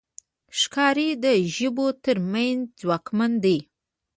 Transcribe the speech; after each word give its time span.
ښکاري 0.59 1.09
د 1.23 1.25
ژويو 1.53 1.87
تر 2.03 2.17
منځ 2.31 2.59
ځواکمن 2.81 3.31
دی. 3.43 3.57